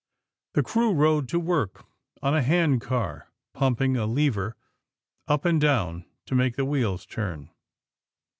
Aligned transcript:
The 0.55 0.63
crew 0.63 0.93
rode 0.95 1.29
to 1.29 1.39
work 1.39 1.85
on 2.23 2.33
a 2.35 2.41
handcar, 2.41 3.31
pumping 3.53 3.97
a 3.97 4.07
lever 4.07 4.55
up 5.27 5.45
and 5.45 5.61
down 5.61 6.05
to 6.25 6.33
make 6.33 6.55
the 6.55 6.65
wheels 6.65 7.05
turn. 7.05 7.51